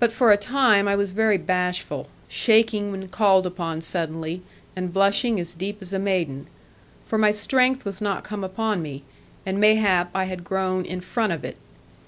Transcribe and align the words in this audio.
But 0.00 0.12
for 0.12 0.32
a 0.32 0.36
time 0.36 0.88
I 0.88 0.96
was 0.96 1.12
very 1.12 1.38
bashful, 1.38 2.08
shaking 2.26 2.90
when 2.90 3.06
called 3.06 3.46
upon 3.46 3.82
suddenly, 3.82 4.42
and 4.74 4.92
blushing 4.92 5.38
as 5.38 5.54
deep 5.54 5.78
as 5.80 5.92
a 5.92 6.00
maiden; 6.00 6.48
for 7.06 7.18
my 7.18 7.30
strength 7.30 7.84
was 7.84 8.00
not 8.00 8.24
come 8.24 8.42
upon 8.42 8.82
me, 8.82 9.04
and 9.46 9.60
mayhap 9.60 10.10
I 10.12 10.24
had 10.24 10.42
grown 10.42 10.84
in 10.84 11.00
front 11.00 11.32
of 11.32 11.44
it. 11.44 11.56